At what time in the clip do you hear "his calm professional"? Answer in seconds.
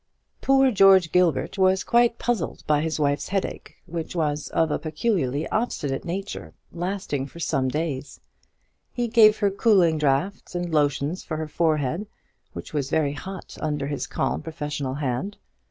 13.85-14.95